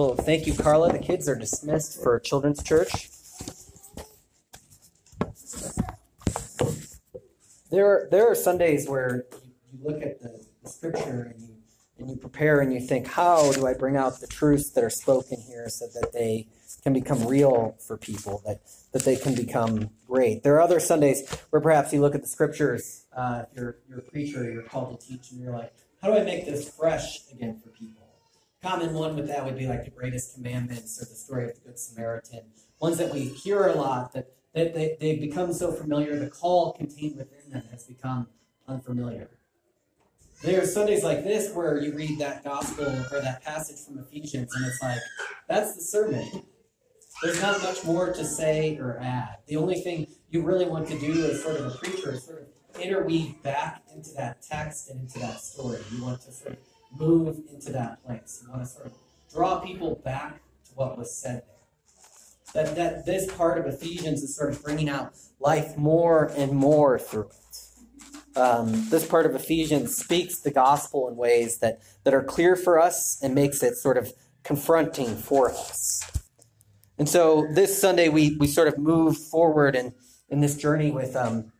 [0.00, 0.90] Well, thank you, Carla.
[0.94, 3.10] The kids are dismissed for Children's Church.
[7.70, 9.26] There, are, there are Sundays where
[9.70, 11.54] you look at the, the scripture and you,
[11.98, 14.88] and you prepare and you think, how do I bring out the truths that are
[14.88, 16.48] spoken here so that they
[16.82, 18.62] can become real for people, that,
[18.92, 20.42] that they can become great.
[20.42, 24.02] There are other Sundays where perhaps you look at the scriptures, uh, you're, you're a
[24.10, 27.60] preacher, you're called to teach, and you're like, how do I make this fresh again
[27.62, 27.99] for people?
[28.62, 31.60] Common one with that would be like the greatest commandments or the story of the
[31.60, 32.42] Good Samaritan,
[32.78, 36.72] ones that we hear a lot that, that they, they become so familiar, the call
[36.72, 38.26] contained within them has become
[38.68, 39.30] unfamiliar.
[40.42, 44.54] There are Sundays like this where you read that gospel or that passage from Ephesians,
[44.54, 45.00] and it's like,
[45.48, 46.42] that's the sermon.
[47.22, 49.36] There's not much more to say or add.
[49.46, 52.40] The only thing you really want to do as sort of a preacher is sort
[52.40, 55.80] of interweave back into that text and into that story.
[55.92, 56.58] You want to sort of
[56.96, 58.42] move into that place.
[58.42, 58.92] You want to sort of
[59.32, 61.42] draw people back to what was said
[62.54, 62.64] there.
[62.64, 66.98] That, that this part of Ephesians is sort of bringing out life more and more
[66.98, 68.38] through it.
[68.38, 72.78] Um, this part of Ephesians speaks the gospel in ways that, that are clear for
[72.78, 76.02] us and makes it sort of confronting for us.
[77.00, 79.94] And so this Sunday we we sort of move forward in
[80.28, 81.50] in this journey with um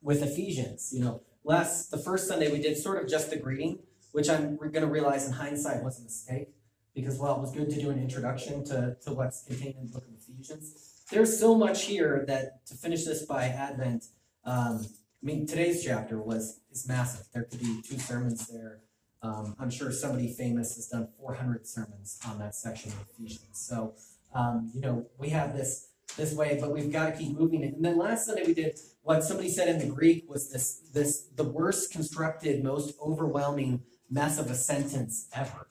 [0.00, 0.92] with Ephesians.
[0.94, 3.80] You know, last the first Sunday we did sort of just the greeting,
[4.14, 6.54] which I'm going to realize in hindsight was a mistake
[6.94, 9.92] because while it was good to do an introduction to to what's contained in the
[9.92, 14.04] book of Ephesians, there's so much here that to finish this by Advent.
[14.44, 14.86] Um,
[15.20, 17.26] I mean, today's chapter was is massive.
[17.34, 18.82] There could be two sermons there.
[19.20, 23.58] Um, I'm sure somebody famous has done 400 sermons on that section of Ephesians.
[23.58, 23.94] So
[24.32, 27.74] um, you know, we have this this way, but we've got to keep moving it.
[27.74, 31.24] And then last Sunday we did what somebody said in the Greek was this this
[31.34, 35.66] the worst constructed, most overwhelming mess of a sentence ever,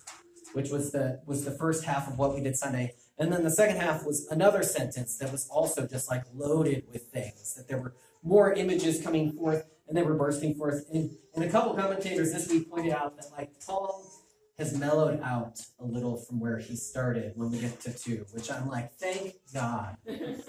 [0.54, 2.94] which was the was the first half of what we did Sunday.
[3.18, 7.04] And then the second half was another sentence that was also just like loaded with
[7.04, 10.86] things, that there were more images coming forth and they were bursting forth.
[10.92, 14.04] And, and a couple commentators this week pointed out that like Paul
[14.58, 18.52] has mellowed out a little from where he started when we get to two, which
[18.52, 19.98] I'm like, thank God.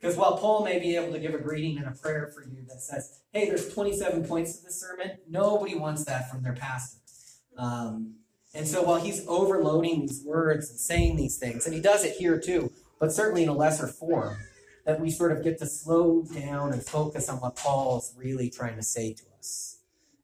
[0.00, 2.64] Because while Paul may be able to give a greeting and a prayer for you
[2.68, 6.99] that says, hey, there's 27 points to the sermon, nobody wants that from their pastor.
[7.56, 8.14] Um,
[8.54, 12.16] and so while he's overloading these words and saying these things, and he does it
[12.16, 14.36] here too, but certainly in a lesser form,
[14.86, 18.76] that we sort of get to slow down and focus on what Paul's really trying
[18.76, 19.78] to say to us.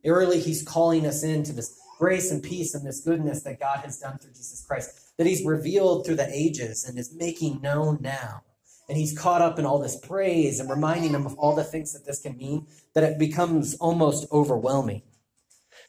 [0.05, 3.99] Early, he's calling us into this grace and peace and this goodness that God has
[3.99, 8.43] done through Jesus Christ, that He's revealed through the ages and is making known now.
[8.89, 11.93] And He's caught up in all this praise and reminding them of all the things
[11.93, 15.03] that this can mean, that it becomes almost overwhelming.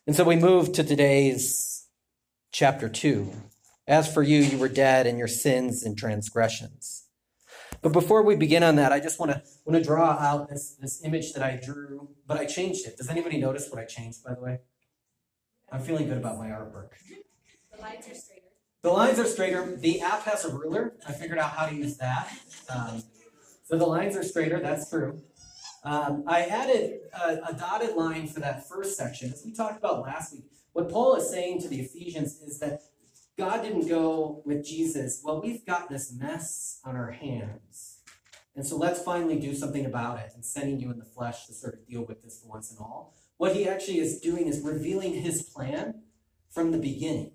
[0.08, 1.86] And so we move to today's
[2.54, 3.30] chapter 2.
[3.90, 7.08] As for you, you were dead in your sins and transgressions.
[7.82, 10.78] But before we begin on that, I just want to want to draw out this,
[10.80, 12.96] this image that I drew, but I changed it.
[12.96, 14.60] Does anybody notice what I changed, by the way?
[15.74, 16.92] I'm feeling good about my artwork.
[17.76, 18.48] The lines are straighter.
[18.84, 19.76] The lines are straighter.
[19.76, 20.94] The app has a ruler.
[21.06, 22.32] I figured out how to use that.
[22.74, 23.04] Um,
[23.66, 24.62] so the lines are straighter.
[24.62, 25.22] That's true.
[25.88, 29.32] Um, I added a, a, dotted line for that first section.
[29.32, 30.44] As we talked about last week,
[30.74, 32.82] what Paul is saying to the Ephesians is that
[33.38, 35.22] God didn't go with Jesus.
[35.24, 38.00] Well, we've got this mess on our hands.
[38.54, 41.54] And so let's finally do something about it and sending you in the flesh to
[41.54, 43.16] sort of deal with this for once and all.
[43.38, 46.02] What he actually is doing is revealing his plan
[46.50, 47.32] from the beginning.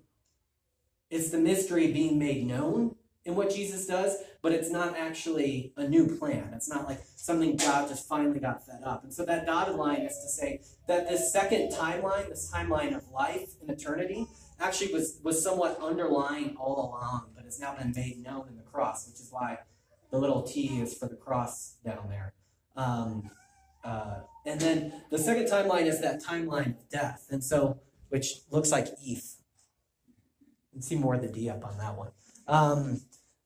[1.09, 5.87] It's the mystery being made known in what Jesus does, but it's not actually a
[5.87, 6.51] new plan.
[6.53, 9.03] It's not like something God just finally got fed up.
[9.03, 13.09] And so that dotted line is to say that this second timeline, this timeline of
[13.09, 14.27] life and eternity,
[14.59, 18.63] actually was, was somewhat underlying all along, but has now been made known in the
[18.63, 19.59] cross, which is why
[20.11, 22.33] the little T is for the cross down there.
[22.75, 23.31] Um,
[23.85, 27.27] uh, and then the second timeline is that timeline of death.
[27.29, 27.79] And so,
[28.09, 29.23] which looks like Eve.
[30.71, 32.11] You can see more of the D up on that one.
[32.47, 33.01] Um,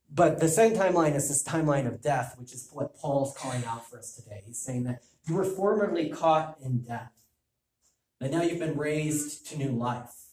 [0.09, 3.89] but the second timeline is this timeline of death, which is what Paul's calling out
[3.89, 4.41] for us today.
[4.45, 7.11] He's saying that you were formerly caught in death,
[8.21, 10.27] and now you've been raised to new life.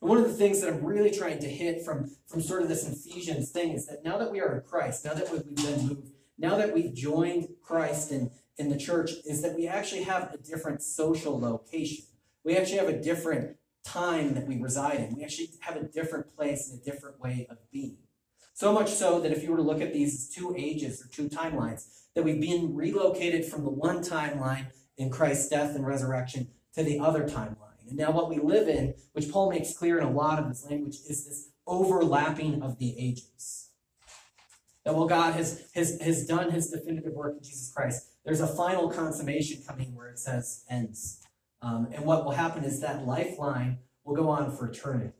[0.00, 2.68] And one of the things that I'm really trying to hit from, from sort of
[2.68, 5.88] this Ephesians thing is that now that we are in Christ, now that we've been
[5.88, 10.32] moved, now that we've joined Christ and in the church is that we actually have
[10.32, 12.04] a different social location.
[12.44, 15.16] We actually have a different time that we reside in.
[15.16, 17.98] We actually have a different place and a different way of being.
[18.60, 21.30] So much so that if you were to look at these two ages or two
[21.30, 24.66] timelines, that we've been relocated from the one timeline
[24.98, 27.80] in Christ's death and resurrection to the other timeline.
[27.88, 30.62] And now what we live in, which Paul makes clear in a lot of his
[30.66, 33.70] language, is this overlapping of the ages.
[34.84, 38.46] That while God has, has, has done his definitive work in Jesus Christ, there's a
[38.46, 41.22] final consummation coming where it says ends.
[41.62, 45.14] Um, and what will happen is that lifeline will go on for eternity.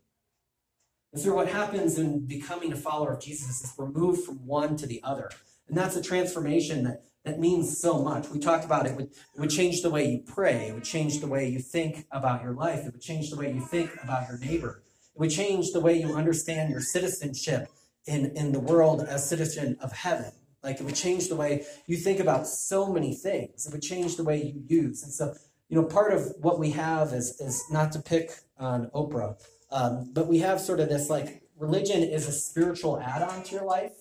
[1.13, 4.77] And so what happens in becoming a follower of Jesus is we're moved from one
[4.77, 5.31] to the other.
[5.69, 8.29] And that's a transformation that, that means so much.
[8.29, 10.69] We talked about it would, it would change the way you pray.
[10.69, 12.81] It would change the way you think about your life.
[12.87, 14.83] It would change the way you think about your neighbor.
[15.15, 17.69] It would change the way you understand your citizenship
[18.07, 20.33] in, in the world as citizen of heaven.
[20.63, 23.67] Like it would change the way you think about so many things.
[23.67, 25.03] It would change the way you use.
[25.03, 25.35] And so,
[25.69, 29.37] you know, part of what we have is, is not to pick on Oprah,
[29.73, 33.65] um, but we have sort of this like religion is a spiritual add-on to your
[33.65, 33.93] life.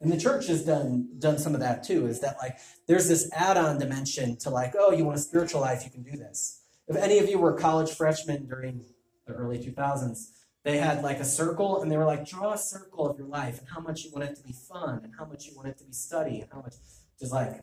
[0.00, 3.30] And the church has done done some of that too, is that like there's this
[3.32, 6.62] add-on dimension to like, oh, you want a spiritual life, you can do this.
[6.88, 8.84] If any of you were college freshmen during
[9.26, 10.32] the early 2000s,
[10.64, 13.58] they had like a circle and they were like, draw a circle of your life
[13.58, 15.78] and how much you want it to be fun and how much you want it
[15.78, 16.74] to be study and how much
[17.18, 17.62] just like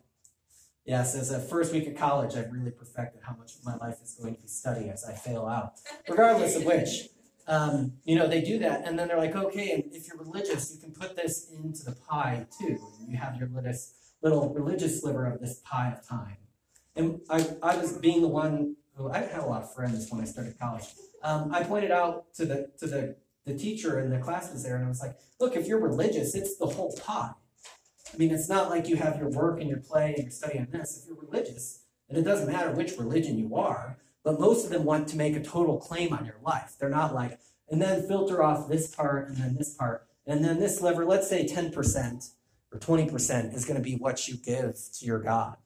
[0.85, 3.97] yes, as a first week of college, I've really perfected how much of my life
[4.03, 5.73] is going to be study as I fail out.
[6.07, 7.09] Regardless of which.
[7.47, 10.73] Um, you know, they do that, and then they're like, okay, and if you're religious,
[10.73, 12.79] you can put this into the pie too.
[13.07, 13.73] You have your little,
[14.21, 16.37] little religious sliver of this pie of time.
[16.95, 20.21] And I, I was being the one who I had a lot of friends when
[20.21, 20.85] I started college
[21.23, 23.15] um, I pointed out to the to the
[23.45, 26.57] the teacher in the classes there, and I was like, look, if you're religious, it's
[26.57, 27.31] the whole pie.
[28.13, 30.59] I mean, it's not like you have your work and your play and your study
[30.59, 31.01] on this.
[31.01, 34.85] If you're religious, and it doesn't matter which religion you are, but most of them
[34.85, 36.75] want to make a total claim on your life.
[36.79, 37.39] They're not like,
[37.69, 41.29] and then filter off this part and then this part, and then this lever, let's
[41.29, 42.29] say 10%
[42.71, 45.57] or 20% is going to be what you give to your God.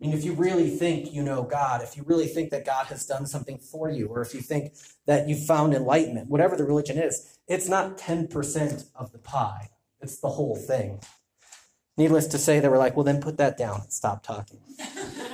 [0.00, 2.86] I mean, if you really think you know God, if you really think that God
[2.86, 4.74] has done something for you, or if you think
[5.06, 9.70] that you've found enlightenment, whatever the religion is, it's not 10% of the pie,
[10.00, 11.00] it's the whole thing.
[11.96, 14.60] Needless to say, they were like, well, then put that down and stop talking.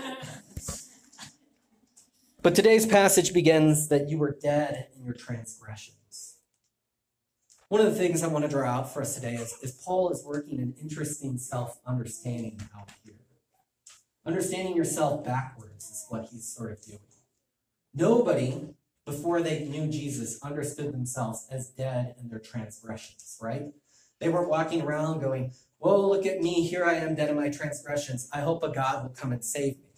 [2.42, 6.38] but today's passage begins that you were dead in your transgressions.
[7.68, 10.10] One of the things I want to draw out for us today is, is Paul
[10.10, 13.14] is working an interesting self understanding out here.
[14.26, 16.98] Understanding yourself backwards is what he's sort of doing.
[17.94, 18.74] Nobody,
[19.06, 23.72] before they knew Jesus, understood themselves as dead in their transgressions, right?
[24.20, 26.66] They weren't walking around going, Whoa, look at me.
[26.66, 28.28] Here I am dead in my transgressions.
[28.32, 29.91] I hope a God will come and save me.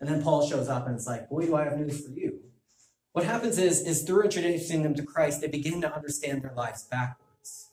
[0.00, 2.40] And then Paul shows up and it's like, Boy, do I have news for you.
[3.12, 6.82] What happens is, is through introducing them to Christ, they begin to understand their lives
[6.84, 7.70] backwards.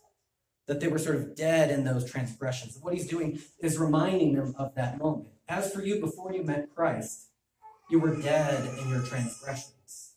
[0.68, 2.80] That they were sort of dead in those transgressions.
[2.82, 5.28] What he's doing is reminding them of that moment.
[5.50, 7.28] As for you, before you met Christ,
[7.90, 10.14] you were dead in your transgressions.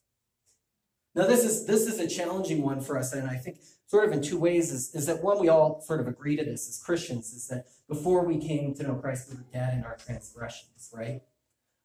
[1.17, 4.13] Now, this is this is a challenging one for us, and I think sort of
[4.13, 6.81] in two ways is, is that one, we all sort of agree to this as
[6.81, 10.91] Christians, is that before we came to know Christ, we were dead in our transgressions,
[10.95, 11.23] right?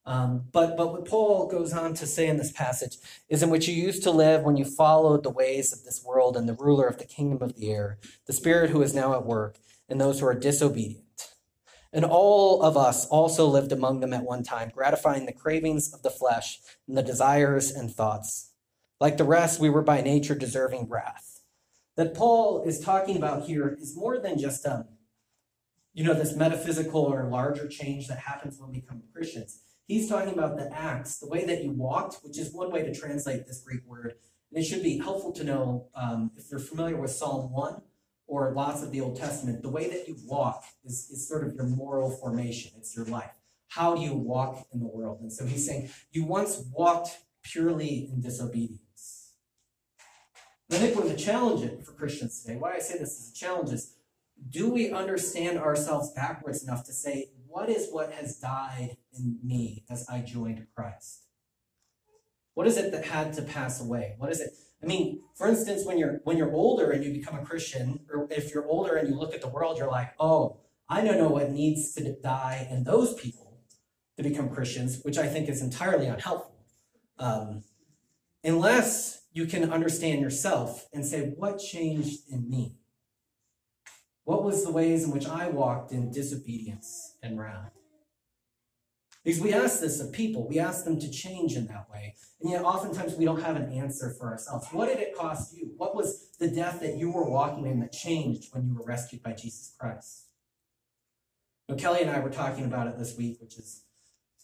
[0.04, 2.96] Um, but but what Paul goes on to say in this passage
[3.28, 6.36] is in which you used to live when you followed the ways of this world
[6.36, 9.24] and the ruler of the kingdom of the air, the spirit who is now at
[9.24, 9.58] work,
[9.88, 11.04] and those who are disobedient.
[11.92, 16.02] And all of us also lived among them at one time, gratifying the cravings of
[16.02, 16.58] the flesh
[16.88, 18.50] and the desires and thoughts.
[18.98, 21.40] Like the rest, we were by nature deserving wrath.
[21.96, 24.86] That Paul is talking about here is more than just um,
[25.92, 29.60] you know, this metaphysical or larger change that happens when we become Christians.
[29.92, 32.94] He's talking about the acts, the way that you walked, which is one way to
[32.94, 34.14] translate this Greek word.
[34.50, 37.82] And it should be helpful to know um, if you're familiar with Psalm 1
[38.26, 41.54] or lots of the Old Testament, the way that you walk is, is sort of
[41.54, 42.72] your moral formation.
[42.78, 43.32] It's your life.
[43.68, 45.20] How do you walk in the world?
[45.20, 49.34] And so he's saying, you once walked purely in disobedience.
[50.70, 53.30] And I think one of the challenges for Christians today, why I say this is
[53.30, 53.94] a challenge is,
[54.48, 59.84] do we understand ourselves backwards enough to say, what is what has died in me
[59.90, 61.26] as I joined Christ?
[62.54, 64.14] What is it that had to pass away?
[64.18, 67.38] What is it I mean, for instance, when you're when you're older and you become
[67.38, 70.60] a Christian, or if you're older and you look at the world, you're like, oh,
[70.88, 73.60] I don't know what needs to die in those people
[74.16, 76.56] to become Christians, which I think is entirely unhelpful.
[77.18, 77.62] Um,
[78.42, 82.76] unless you can understand yourself and say, what changed in me?
[84.24, 87.72] What was the ways in which I walked in disobedience and wrath?
[89.24, 92.16] Because we ask this of people, we ask them to change in that way.
[92.40, 94.66] And yet, oftentimes, we don't have an answer for ourselves.
[94.72, 95.72] What did it cost you?
[95.76, 99.22] What was the death that you were walking in that changed when you were rescued
[99.22, 100.26] by Jesus Christ?
[101.68, 103.84] Now, Kelly and I were talking about it this week, which is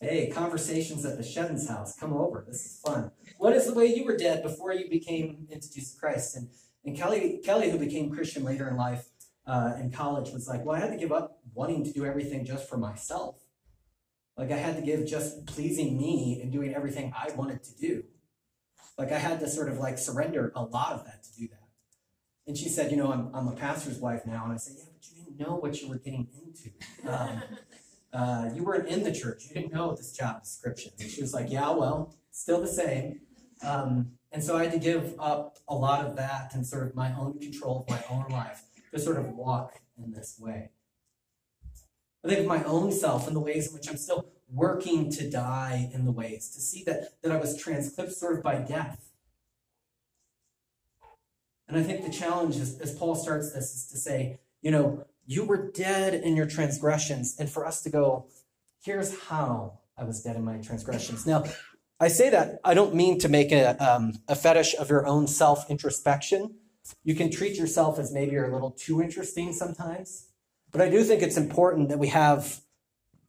[0.01, 1.97] hey, conversations at the Shedden's house.
[1.99, 2.45] Come over.
[2.47, 3.11] This is fun.
[3.39, 6.37] What is the way you were dead before you became into Jesus Christ?
[6.37, 6.51] And,
[6.85, 9.07] And Kelly, Kelly, who became Christian later in life
[9.49, 12.45] uh, in college, was like, well, I had to give up wanting to do everything
[12.45, 13.37] just for myself.
[14.37, 18.05] Like I had to give just pleasing me and doing everything I wanted to do.
[18.97, 21.67] Like I had to sort of like surrender a lot of that to do that.
[22.47, 24.45] And she said, you know, I'm, I'm a pastor's wife now.
[24.45, 26.71] And I said, yeah, but you didn't know what you were getting into.
[27.07, 27.43] Um,
[28.13, 29.45] uh, you weren't in the church.
[29.49, 30.93] You didn't know this job description.
[31.01, 33.21] And she was like, yeah, well, still the same.
[33.63, 36.95] Um, and so I had to give up a lot of that and sort of
[36.95, 40.71] my own control of my own life to sort of walk in this way.
[42.25, 45.31] I think of my own self and the ways in which I'm still working to
[45.31, 49.11] die in the ways, to see that, that I was transclipped sort of by death.
[51.69, 55.05] And I think the challenge is, as Paul starts this is to say, you know,
[55.27, 58.27] you were dead in your transgressions, and for us to go,
[58.83, 61.27] here's how I was dead in my transgressions.
[61.27, 61.45] Now,
[62.01, 65.27] I say that I don't mean to make a, um, a fetish of your own
[65.27, 66.55] self introspection.
[67.05, 70.29] You can treat yourself as maybe you're a little too interesting sometimes.
[70.71, 72.61] But I do think it's important that we have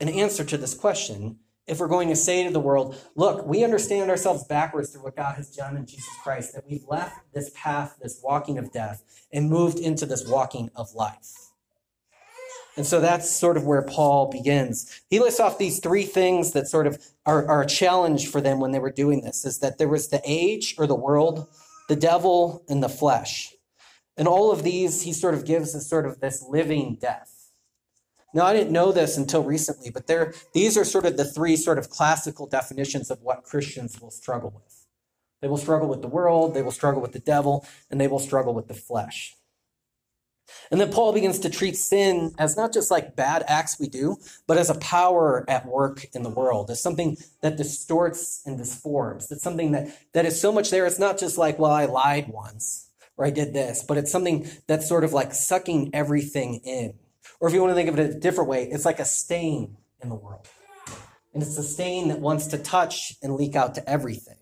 [0.00, 1.38] an answer to this question
[1.70, 5.14] if we're going to say to the world, look, we understand ourselves backwards through what
[5.14, 9.04] God has done in Jesus Christ, that we've left this path, this walking of death,
[9.32, 11.30] and moved into this walking of life.
[12.76, 15.00] And so that's sort of where Paul begins.
[15.10, 18.58] He lists off these three things that sort of are, are a challenge for them
[18.58, 21.46] when they were doing this is that there was the age or the world,
[21.90, 23.52] the devil, and the flesh.
[24.16, 27.50] And all of these he sort of gives as sort of this living death.
[28.32, 31.56] Now, I didn't know this until recently, but there, these are sort of the three
[31.56, 34.86] sort of classical definitions of what Christians will struggle with.
[35.42, 38.20] They will struggle with the world, they will struggle with the devil, and they will
[38.20, 39.34] struggle with the flesh.
[40.70, 44.16] And then Paul begins to treat sin as not just like bad acts we do,
[44.46, 49.28] but as a power at work in the world, as something that distorts and disforms.
[49.28, 50.86] That's something that, that is so much there.
[50.86, 54.48] It's not just like, well, I lied once or I did this, but it's something
[54.66, 56.94] that's sort of like sucking everything in.
[57.40, 59.76] Or if you want to think of it a different way, it's like a stain
[60.02, 60.46] in the world.
[61.32, 64.36] And it's a stain that wants to touch and leak out to everything.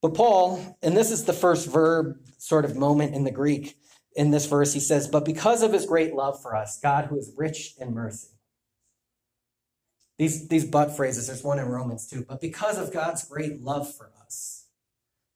[0.00, 3.76] But Paul, and this is the first verb sort of moment in the Greek
[4.18, 7.16] in this verse, he says, But because of his great love for us, God who
[7.16, 8.26] is rich in mercy.
[10.18, 12.26] These, these but phrases, there's one in Romans too.
[12.28, 14.66] But because of God's great love for us,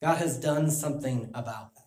[0.03, 1.83] God has done something about that.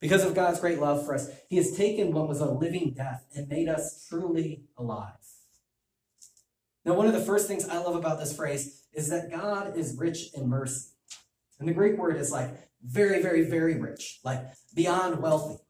[0.00, 3.26] Because of God's great love for us, He has taken what was a living death
[3.36, 5.12] and made us truly alive.
[6.86, 9.98] Now, one of the first things I love about this phrase is that God is
[9.98, 10.88] rich in mercy.
[11.60, 12.50] And the Greek word is like
[12.82, 14.40] very, very, very rich, like
[14.74, 15.63] beyond wealthy.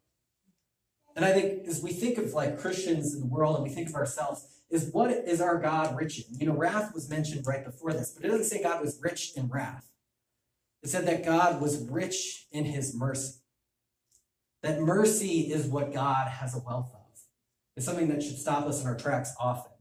[1.16, 3.88] And I think as we think of like Christians in the world and we think
[3.88, 6.38] of ourselves, is what is our God rich in?
[6.40, 9.32] You know, wrath was mentioned right before this, but it doesn't say God was rich
[9.36, 9.84] in wrath.
[10.82, 13.40] It said that God was rich in his mercy.
[14.62, 17.00] That mercy is what God has a wealth of.
[17.76, 19.72] It's something that should stop us in our tracks often.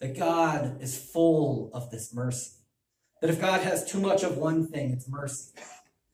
[0.00, 2.52] That God is full of this mercy.
[3.20, 5.52] That if God has too much of one thing, it's mercy.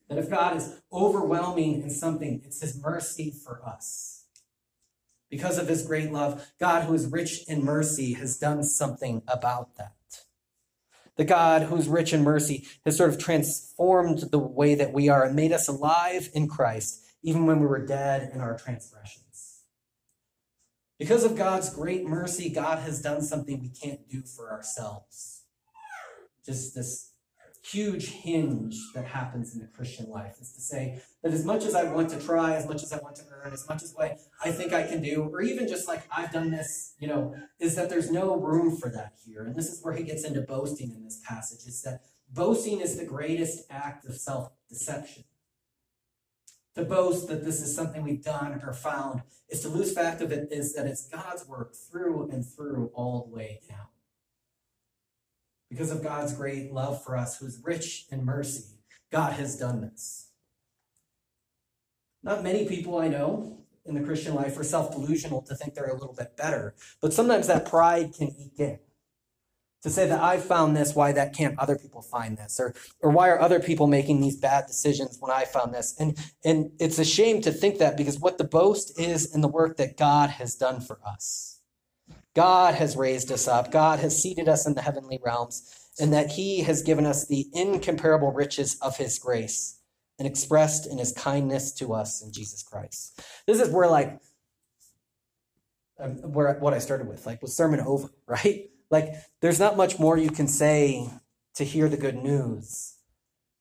[0.08, 4.17] That if God is overwhelming in something, it's his mercy for us.
[5.30, 9.76] Because of his great love, God, who is rich in mercy, has done something about
[9.76, 9.92] that.
[11.16, 15.24] The God who's rich in mercy has sort of transformed the way that we are
[15.24, 19.62] and made us alive in Christ even when we were dead in our transgressions.
[20.98, 25.42] Because of God's great mercy, God has done something we can't do for ourselves.
[26.44, 27.12] Just this
[27.62, 31.74] huge hinge that happens in the Christian life is to say that as much as
[31.74, 34.18] I want to try, as much as I want to earn, as much as what
[34.44, 37.74] I think I can do, or even just like I've done this, you know, is
[37.76, 39.44] that there's no room for that here.
[39.44, 41.66] And this is where he gets into boasting in this passage.
[41.66, 42.00] Is that
[42.32, 45.24] boasting is the greatest act of self deception
[46.78, 50.30] to boast that this is something we've done or found is to lose fact of
[50.30, 53.88] it is that it's God's work through and through all the way down.
[55.70, 58.64] Because of God's great love for us, who's rich in mercy,
[59.12, 60.30] God has done this.
[62.22, 65.88] Not many people I know in the Christian life are self delusional to think they're
[65.88, 68.78] a little bit better, but sometimes that pride can eke in
[69.82, 72.58] to say that I found this, why that can't other people find this?
[72.58, 75.94] Or, or why are other people making these bad decisions when I found this?
[75.98, 79.48] And, and it's a shame to think that because what the boast is in the
[79.48, 81.57] work that God has done for us.
[82.38, 83.72] God has raised us up.
[83.72, 87.48] God has seated us in the heavenly realms and that he has given us the
[87.52, 89.80] incomparable riches of his grace
[90.20, 93.20] and expressed in his kindness to us in Jesus Christ.
[93.48, 94.20] This is where like,
[95.98, 98.70] um, where what I started with, like was sermon over, right?
[98.88, 101.10] Like, there's not much more you can say
[101.56, 102.97] to hear the good news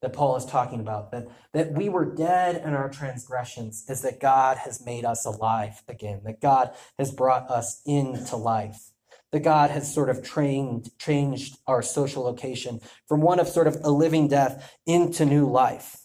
[0.02, 1.12] that Paul is talking about.
[1.12, 5.82] That, that we were dead in our transgressions, is that God has made us alive
[5.88, 8.92] again, that God has brought us into life.
[9.34, 13.78] That God has sort of trained, changed our social location from one of sort of
[13.84, 15.98] a living death into new life.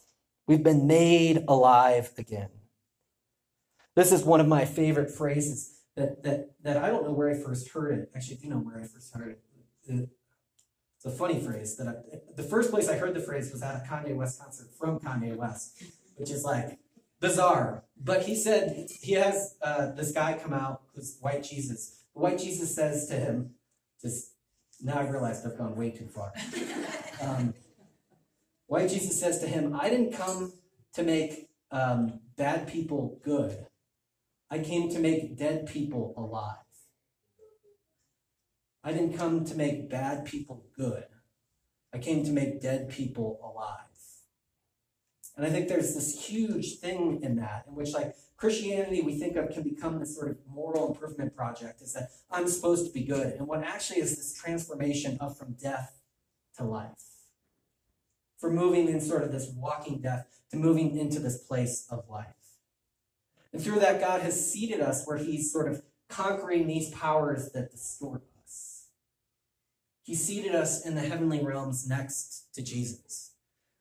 [0.49, 2.49] We've been made alive again.
[3.95, 7.35] This is one of my favorite phrases that, that, that I don't know where I
[7.35, 8.11] first heard it.
[8.17, 9.37] Actually, I do know where I first heard
[9.87, 10.09] it.
[11.05, 11.95] It's a funny phrase that I,
[12.37, 15.35] the first place I heard the phrase was at a Kanye West concert from Kanye
[15.35, 15.83] West,
[16.15, 16.79] which is like
[17.19, 17.83] bizarre.
[18.01, 22.05] But he said he has uh, this guy come out who's white Jesus.
[22.15, 23.51] The white Jesus says to him,
[24.01, 24.35] just
[24.81, 26.33] now I realized I've gone way too far.
[27.21, 27.55] Um,
[28.67, 30.53] white Jesus says to him, I didn't come
[30.95, 33.67] to make um, bad people good.
[34.51, 36.57] I came to make dead people alive.
[38.83, 41.05] I didn't come to make bad people good.
[41.93, 43.79] I came to make dead people alive.
[45.37, 49.37] And I think there's this huge thing in that, in which, like, Christianity we think
[49.37, 53.05] of can become this sort of moral improvement project, is that I'm supposed to be
[53.05, 53.35] good.
[53.35, 56.01] And what actually is this transformation of from death
[56.59, 56.91] to life.
[58.39, 62.27] From moving in sort of this walking death to moving into this place of life.
[63.53, 67.71] And through that, God has seated us where He's sort of conquering these powers that
[67.71, 68.32] distort us.
[70.03, 73.33] He seated us in the heavenly realms next to Jesus,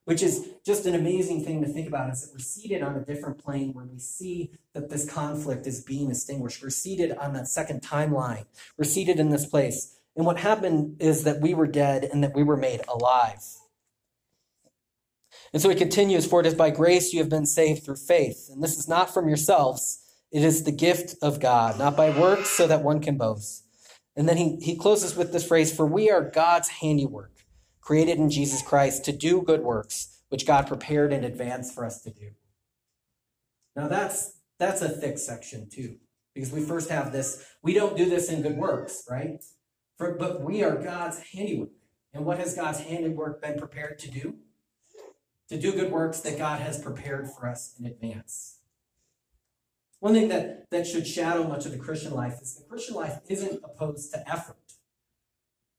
[0.06, 3.04] which is just an amazing thing to think about is that we're seated on a
[3.04, 6.62] different plane where we see that this conflict is being extinguished.
[6.62, 8.46] We're seated on that second timeline.
[8.78, 9.98] We're seated in this place.
[10.16, 13.42] And what happened is that we were dead and that we were made alive.
[15.54, 18.50] And so he continues, For it is by grace you have been saved through faith.
[18.52, 20.00] And this is not from yourselves,
[20.32, 23.66] it is the gift of God, not by works, so that one can boast.
[24.16, 27.34] And then he, he closes with this phrase For we are God's handiwork,
[27.80, 32.02] created in Jesus Christ to do good works, which God prepared in advance for us
[32.04, 32.32] to do.
[33.76, 35.98] Now that's that's a thick section too,
[36.36, 39.44] because we first have this, we don't do this in good works, right?
[39.98, 41.70] For, but we are God's handiwork.
[42.14, 44.36] And what has God's handiwork been prepared to do?
[45.52, 48.60] to do good works that God has prepared for us in advance.
[50.02, 53.20] One thing that, that should shadow much of the Christian life is the Christian life
[53.30, 54.74] isn't opposed to effort.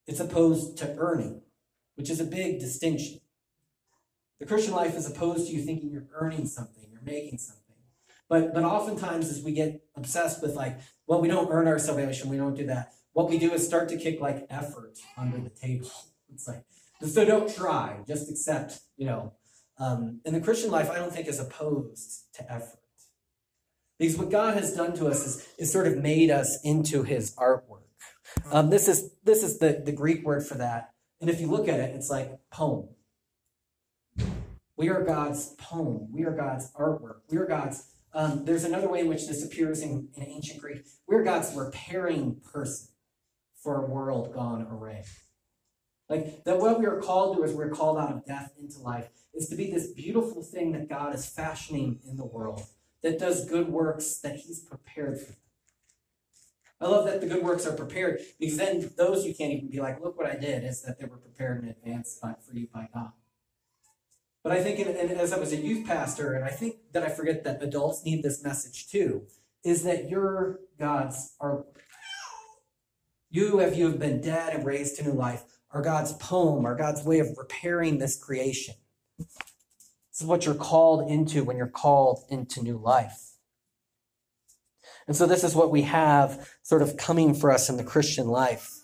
[0.06, 1.42] It's opposed to earning,
[1.96, 3.20] which is a big distinction.
[4.38, 7.62] The Christian life is opposed to you thinking you're earning something, you're making something.
[8.28, 12.28] But but oftentimes as we get obsessed with like, well, we don't earn our salvation,
[12.28, 12.92] we don't do that.
[13.14, 15.90] What we do is start to kick like effort under the table.
[16.32, 16.64] It's like,
[17.04, 19.32] so don't try, just accept, you know,
[19.78, 22.81] um, and the Christian life, I don't think, is opposed to effort.
[24.02, 27.36] Because what God has done to us is, is sort of made us into his
[27.36, 27.84] artwork.
[28.50, 30.90] Um, this is, this is the, the Greek word for that.
[31.20, 32.88] And if you look at it, it's like poem.
[34.76, 36.08] We are God's poem.
[36.10, 37.18] We are God's artwork.
[37.30, 37.92] We are God's.
[38.12, 40.84] Um, there's another way in which this appears in, in ancient Greek.
[41.06, 42.88] We're God's repairing person
[43.62, 45.04] for a world gone awry.
[46.08, 49.10] Like that, what we are called to is we're called out of death into life
[49.32, 52.64] is to be this beautiful thing that God is fashioning in the world
[53.02, 55.36] that does good works that He's prepared for them.
[56.80, 59.80] I love that the good works are prepared because then those you can't even be
[59.80, 62.66] like, look what I did, is that they were prepared in advance by, for you
[62.72, 63.12] by God.
[64.42, 67.04] But I think, in, in, as I was a youth pastor, and I think that
[67.04, 69.22] I forget that adults need this message too,
[69.64, 71.66] is that you're God's artwork.
[73.30, 76.74] You, if you have been dead and raised to new life, are God's poem, are
[76.74, 78.74] God's way of repairing this creation.
[80.12, 83.30] This is what you're called into when you're called into new life.
[85.06, 88.28] And so, this is what we have sort of coming for us in the Christian
[88.28, 88.82] life.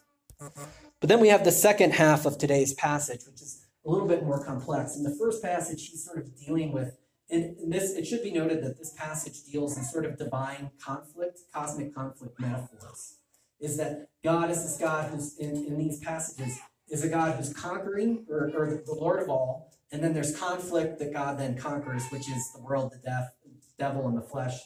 [1.01, 4.25] But then we have the second half of today's passage, which is a little bit
[4.25, 4.97] more complex.
[4.97, 6.97] In the first passage, he's sort of dealing with,
[7.31, 11.41] and this it should be noted that this passage deals in sort of divine conflict,
[11.55, 13.19] cosmic conflict metaphors.
[13.61, 17.53] Is that God is this God who's in, in these passages is a God who's
[17.53, 22.05] conquering, or, or the Lord of all, and then there's conflict that God then conquers,
[22.11, 23.31] which is the world, the death,
[23.79, 24.59] devil, and the flesh.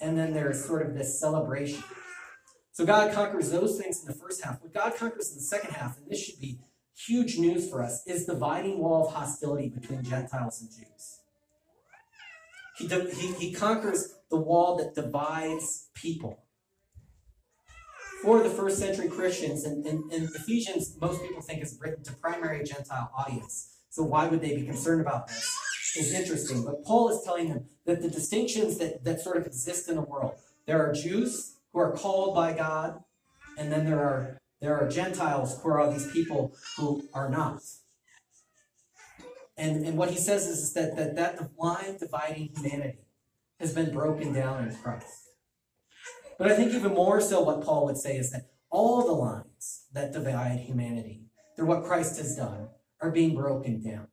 [0.00, 1.82] And then there's sort of this celebration.
[2.72, 4.62] So God conquers those things in the first half.
[4.62, 6.60] What God conquers in the second half, and this should be
[6.94, 11.18] huge news for us, is the dividing wall of hostility between Gentiles and Jews.
[12.76, 16.44] He, he, he conquers the wall that divides people.
[18.22, 22.12] For the first century Christians, and, and, and Ephesians, most people think is written to
[22.12, 23.77] primary Gentile audience.
[23.98, 25.52] So why would they be concerned about this?
[25.96, 26.64] Is interesting.
[26.64, 30.02] But Paul is telling them that the distinctions that, that sort of exist in the
[30.02, 30.34] world,
[30.66, 33.02] there are Jews who are called by God,
[33.58, 37.60] and then there are there are Gentiles who are these people who are not.
[39.56, 43.00] And, and what he says is that, that that line dividing humanity
[43.58, 45.30] has been broken down in Christ.
[46.38, 49.86] But I think even more so, what Paul would say is that all the lines
[49.92, 51.22] that divide humanity
[51.56, 52.68] through what Christ has done
[53.00, 54.08] are being broken down.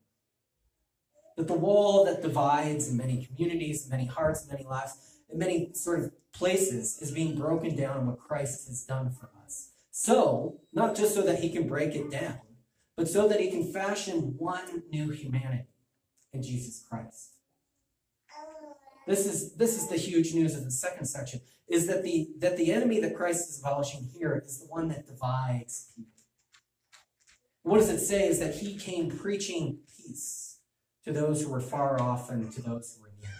[1.38, 6.00] That the wall that divides in many communities, many hearts, many lives, in many sort
[6.00, 9.72] of places is being broken down in what Christ has done for us.
[9.92, 12.40] So, not just so that he can break it down,
[12.96, 15.68] but so that he can fashion one new humanity
[16.34, 17.32] in Jesus Christ.
[19.08, 22.58] This is this is the huge news of the second section is that the that
[22.58, 26.15] the enemy that Christ is abolishing here is the one that divides people.
[27.66, 30.60] What does it say is that he came preaching peace
[31.04, 33.32] to those who were far off and to those who were near.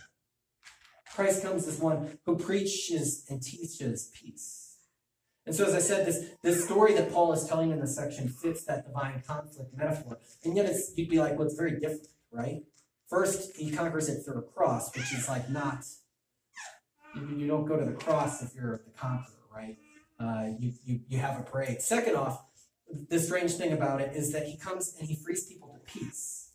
[1.14, 4.78] Christ comes as one who preaches and teaches peace.
[5.46, 8.28] And so, as I said, this, this story that Paul is telling in this section
[8.28, 10.18] fits that divine conflict metaphor.
[10.44, 12.64] And yet, it's, you'd be like, well, it's very different, right?
[13.08, 15.86] First, he conquers it through a cross, which is like not,
[17.16, 19.78] you, don't go to the cross if you're the conqueror, right?
[20.20, 21.80] Uh, you, you, you have a parade.
[21.84, 22.42] Second off,
[23.10, 26.52] the strange thing about it is that he comes and he frees people to peace.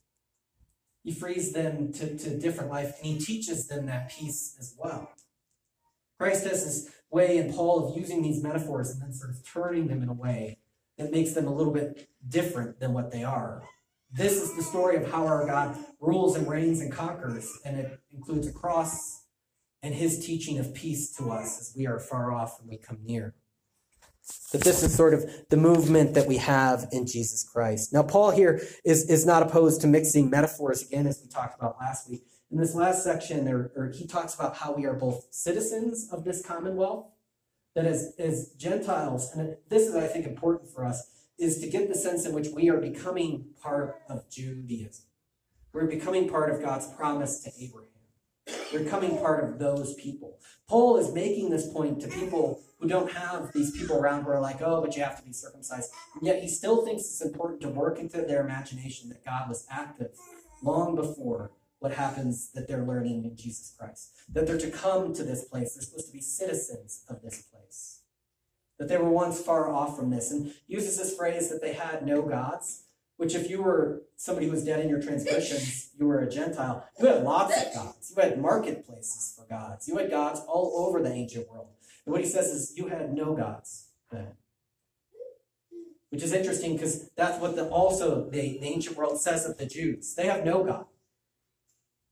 [1.02, 5.12] He frees them to, to different life, and he teaches them that peace as well.
[6.18, 9.88] Christ has this way in Paul of using these metaphors and then sort of turning
[9.88, 10.58] them in a way
[10.98, 13.62] that makes them a little bit different than what they are.
[14.12, 18.00] This is the story of how our God rules and reigns and conquers, and it
[18.10, 19.24] includes a cross
[19.82, 22.98] and his teaching of peace to us as we are far off and we come
[23.04, 23.34] near.
[24.52, 27.92] That this is sort of the movement that we have in Jesus Christ.
[27.92, 31.76] Now, Paul here is, is not opposed to mixing metaphors again, as we talked about
[31.80, 32.24] last week.
[32.50, 36.24] In this last section, there, or he talks about how we are both citizens of
[36.24, 37.06] this commonwealth,
[37.76, 41.88] that as, as Gentiles, and this is, I think, important for us, is to get
[41.88, 45.04] the sense in which we are becoming part of Judaism.
[45.72, 47.86] We're becoming part of God's promise to Abraham.
[48.72, 50.38] We're becoming part of those people.
[50.68, 54.40] Paul is making this point to people who don't have these people around who are
[54.40, 55.92] like, oh, but you have to be circumcised.
[56.14, 59.66] And yet he still thinks it's important to work into their imagination that God was
[59.70, 60.12] active
[60.62, 64.12] long before what happens that they're learning in Jesus Christ.
[64.32, 65.74] That they're to come to this place.
[65.74, 68.00] They're supposed to be citizens of this place.
[68.78, 70.30] That they were once far off from this.
[70.30, 72.84] And uses this phrase that they had no gods,
[73.18, 76.86] which if you were somebody who was dead in your transgressions, you were a Gentile,
[76.98, 78.12] you had lots of gods.
[78.14, 79.86] You had marketplaces for gods.
[79.86, 81.68] You had gods all over the ancient world.
[82.10, 84.32] And what he says is you had no gods then.
[86.08, 89.66] Which is interesting because that's what the, also the, the ancient world says of the
[89.66, 90.12] Jews.
[90.16, 90.86] They have no God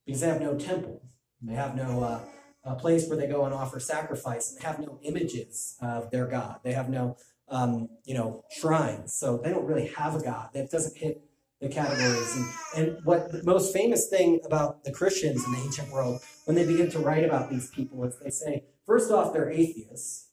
[0.06, 1.02] because they have no temple.
[1.42, 2.20] They have no uh,
[2.62, 4.52] a place where they go and offer sacrifice.
[4.52, 6.60] And they have no images of their God.
[6.62, 7.16] They have no,
[7.48, 9.14] um, you know, shrines.
[9.14, 10.50] So they don't really have a God.
[10.54, 11.24] That doesn't hit
[11.60, 12.36] the categories.
[12.36, 16.54] And, and what the most famous thing about the Christians in the ancient world, when
[16.54, 20.30] they begin to write about these people, is they say, first off, they're atheists.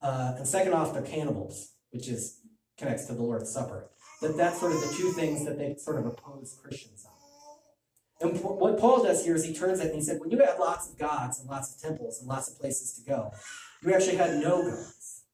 [0.00, 2.42] Uh, and second off, they're cannibals, which is
[2.78, 3.90] connects to the Lord's Supper.
[4.22, 7.12] That that's sort of the two things that they sort of oppose Christians on.
[8.18, 10.58] And what Paul does here is he turns it and he said, when you had
[10.58, 13.32] lots of gods and lots of temples and lots of places to go,
[13.82, 15.24] you actually had no gods.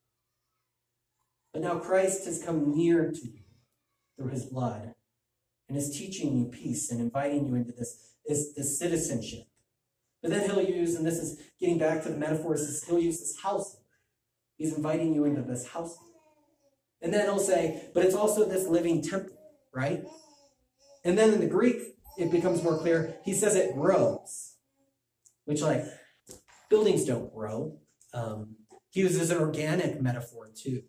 [1.52, 3.42] But now Christ has come near to you
[4.16, 4.94] through his blood
[5.68, 9.44] and is teaching you peace and inviting you into this, this, this citizenship.
[10.22, 13.40] But then he'll use, and this is getting back to the metaphors, he'll use this
[13.42, 13.76] house.
[14.56, 15.98] He's inviting you into this house.
[17.00, 19.36] And then he'll say, but it's also this living temple,
[19.74, 20.04] right?
[21.04, 21.82] And then in the Greek,
[22.16, 23.16] it becomes more clear.
[23.24, 24.54] He says it grows,
[25.44, 25.84] which, like,
[26.70, 27.78] buildings don't grow.
[28.14, 28.56] Um,
[28.90, 30.82] he uses an organic metaphor too.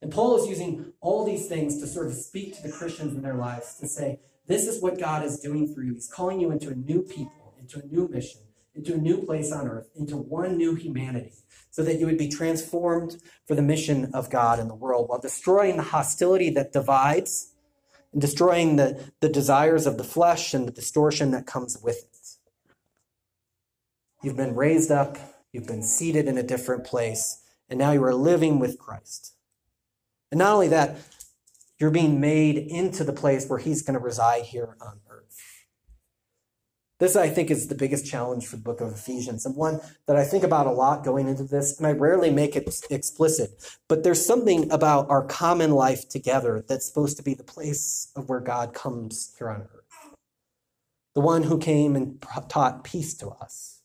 [0.00, 3.22] And Paul is using all these things to sort of speak to the Christians in
[3.22, 5.94] their lives to say, this is what God is doing for you.
[5.94, 8.42] He's calling you into a new people, into a new mission,
[8.74, 11.32] into a new place on earth, into one new humanity,
[11.70, 15.20] so that you would be transformed for the mission of God in the world while
[15.20, 17.52] destroying the hostility that divides
[18.12, 22.76] and destroying the, the desires of the flesh and the distortion that comes with it.
[24.22, 25.18] You've been raised up,
[25.52, 29.34] you've been seated in a different place, and now you are living with Christ.
[30.30, 30.96] And not only that,
[31.78, 35.00] you're being made into the place where He's going to reside here on
[37.02, 40.14] this, I think, is the biggest challenge for the book of Ephesians, and one that
[40.14, 43.50] I think about a lot going into this, and I rarely make it explicit.
[43.88, 48.28] But there's something about our common life together that's supposed to be the place of
[48.28, 50.14] where God comes here on earth.
[51.16, 53.80] The one who came and taught peace to us.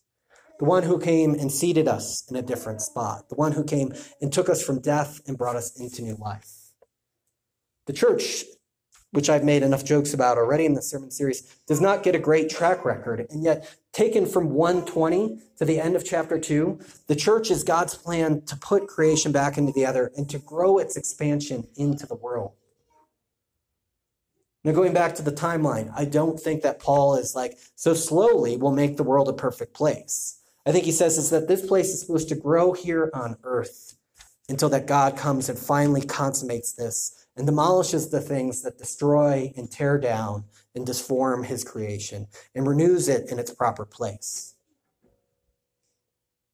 [0.60, 3.30] The one who came and seated us in a different spot.
[3.30, 6.52] The one who came and took us from death and brought us into new life.
[7.86, 8.44] The church
[9.10, 12.18] which I've made enough jokes about already in the sermon series, does not get a
[12.18, 13.26] great track record.
[13.30, 17.94] And yet, taken from 120 to the end of chapter 2, the church is God's
[17.94, 22.14] plan to put creation back into the other and to grow its expansion into the
[22.14, 22.52] world.
[24.64, 28.56] Now, going back to the timeline, I don't think that Paul is like, so slowly
[28.56, 30.40] we'll make the world a perfect place.
[30.66, 33.96] I think he says is that this place is supposed to grow here on earth
[34.50, 39.70] until that God comes and finally consummates this and demolishes the things that destroy and
[39.70, 44.56] tear down and disform his creation and renews it in its proper place.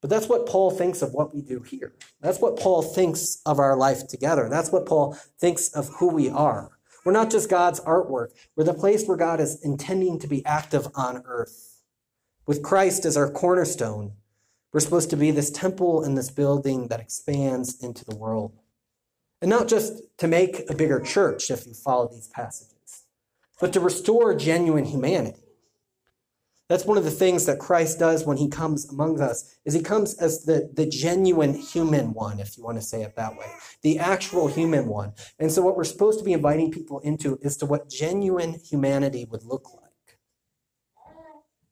[0.01, 1.95] But that's what Paul thinks of what we do here.
[2.21, 4.47] That's what Paul thinks of our life together.
[4.47, 6.77] That's what Paul thinks of who we are.
[7.03, 10.87] We're not just God's artwork, we're the place where God is intending to be active
[10.95, 11.81] on earth.
[12.45, 14.13] With Christ as our cornerstone,
[14.71, 18.59] we're supposed to be this temple and this building that expands into the world.
[19.41, 23.03] And not just to make a bigger church, if you follow these passages,
[23.59, 25.41] but to restore genuine humanity.
[26.67, 29.81] That's one of the things that Christ does when he comes among us, is he
[29.81, 33.45] comes as the, the genuine human one, if you want to say it that way,
[33.83, 35.13] the actual human one.
[35.37, 39.27] And so what we're supposed to be inviting people into is to what genuine humanity
[39.29, 39.84] would look like.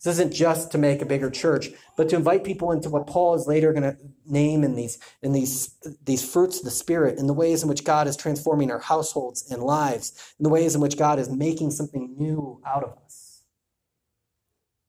[0.04, 3.36] This isn't just to make a bigger church, but to invite people into what Paul
[3.36, 7.28] is later going to name in these in these these fruits of the spirit, in
[7.28, 10.82] the ways in which God is transforming our households and lives, in the ways in
[10.82, 13.44] which God is making something new out of us.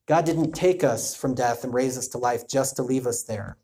[0.07, 3.22] God didn't take us from death and raise us to life just to leave us
[3.22, 3.57] there,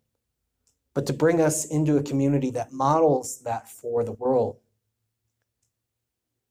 [0.95, 4.60] but to bring us into a community that models that for the world.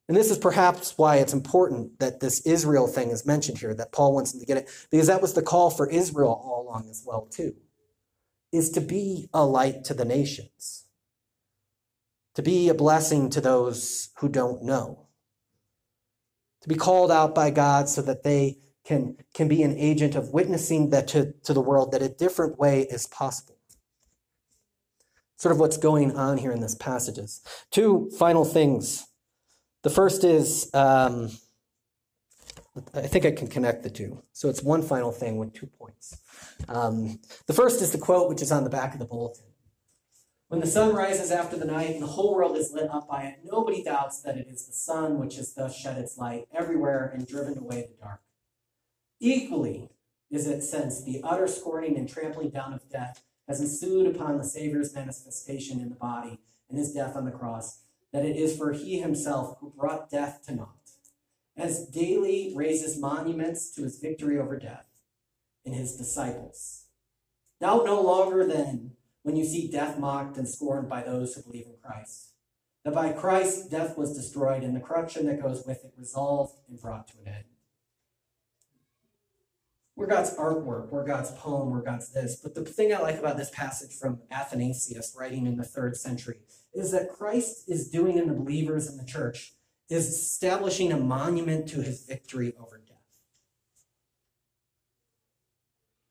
[0.09, 3.91] And this is perhaps why it's important that this Israel thing is mentioned here, that
[3.91, 6.89] Paul wants them to get it, because that was the call for Israel all along
[6.89, 7.53] as well, too,
[8.51, 10.85] is to be a light to the nations,
[12.33, 15.05] to be a blessing to those who don't know,
[16.63, 20.33] to be called out by God so that they can, can be an agent of
[20.33, 23.59] witnessing that to, to the world that a different way is possible.
[25.35, 27.41] Sort of what's going on here in this passages.
[27.69, 29.05] Two final things.
[29.83, 31.29] The first is, um,
[32.93, 34.21] I think I can connect the two.
[34.33, 36.17] So it's one final thing with two points.
[36.67, 39.45] Um, the first is the quote, which is on the back of the bulletin.
[40.49, 43.23] When the sun rises after the night and the whole world is lit up by
[43.23, 47.11] it, nobody doubts that it is the sun which has thus shed its light everywhere
[47.13, 48.21] and driven away the dark.
[49.19, 49.89] Equally
[50.31, 54.43] is it since the utter scorning and trampling down of death has ensued upon the
[54.43, 56.39] Savior's manifestation in the body
[56.69, 60.41] and his death on the cross, that it is for he himself who brought death
[60.45, 60.91] to naught,
[61.55, 64.85] as daily raises monuments to his victory over death
[65.63, 66.85] in his disciples.
[67.59, 68.91] Doubt no longer then
[69.23, 72.31] when you see death mocked and scorned by those who believe in Christ,
[72.83, 76.81] that by Christ death was destroyed and the corruption that goes with it resolved and
[76.81, 77.43] brought to an end.
[79.95, 82.37] We're God's artwork, we're God's poem, we're God's this.
[82.37, 86.39] But the thing I like about this passage from Athanasius, writing in the third century,
[86.73, 89.53] is that Christ is doing in the believers in the church
[89.89, 92.97] is establishing a monument to his victory over death.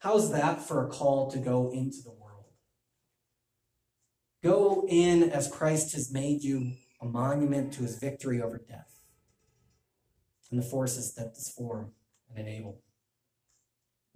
[0.00, 2.44] How's that for a call to go into the world?
[4.42, 9.04] Go in as Christ has made you a monument to his victory over death
[10.50, 11.92] and the forces that disform
[12.30, 12.80] and enable.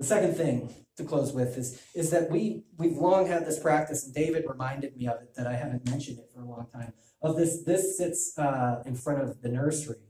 [0.02, 4.04] The second thing to close with is, is that we, we've long had this practice,
[4.04, 6.92] and David reminded me of it, that I haven't mentioned it for a long time,
[7.22, 10.00] of this, this sits uh, in front of the nursery,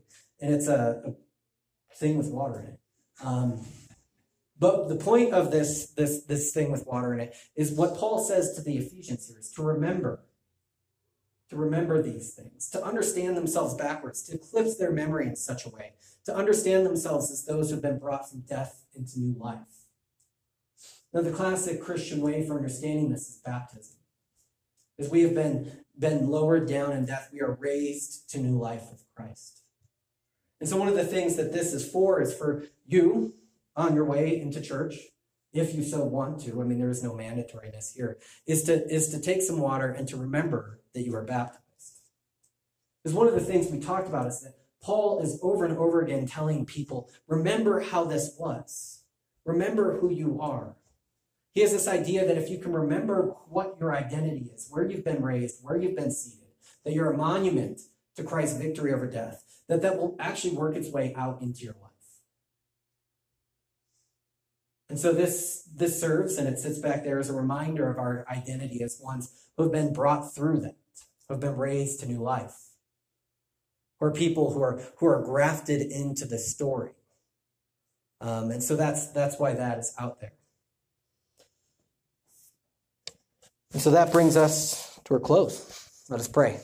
[0.41, 2.79] and it's a, a thing with water in it.
[3.23, 3.61] Um,
[4.57, 8.17] but the point of this, this, this thing with water in it is what Paul
[8.17, 10.23] says to the Ephesians here is to remember,
[11.51, 15.69] to remember these things, to understand themselves backwards, to eclipse their memory in such a
[15.69, 15.93] way,
[16.25, 19.82] to understand themselves as those who have been brought from death into new life.
[21.13, 23.97] Now, the classic Christian way for understanding this is baptism.
[24.97, 28.83] As we have been, been lowered down in death, we are raised to new life
[28.91, 29.61] with Christ.
[30.59, 33.35] And so, one of the things that this is for is for you
[33.75, 34.95] on your way into church,
[35.51, 36.61] if you so want to.
[36.61, 38.17] I mean, there is no mandatoriness here.
[38.47, 41.59] Is to is to take some water and to remember that you are baptized.
[43.03, 46.01] Because one of the things we talked about is that Paul is over and over
[46.01, 49.01] again telling people, remember how this was.
[49.45, 50.75] Remember who you are.
[51.53, 55.03] He has this idea that if you can remember what your identity is, where you've
[55.03, 56.49] been raised, where you've been seated,
[56.83, 57.81] that you're a monument
[58.15, 61.75] to Christ's victory over death, that that will actually work its way out into your
[61.81, 61.91] life.
[64.89, 68.25] And so this, this serves and it sits back there as a reminder of our
[68.29, 70.75] identity as ones who have been brought through that,
[71.27, 72.43] who have been raised to new life.
[72.43, 72.53] Of
[73.99, 76.91] We're people who are who are grafted into the story.
[78.19, 80.33] Um, and so that's that's why that is out there.
[83.73, 86.05] And so that brings us to a close.
[86.09, 86.59] Let us pray.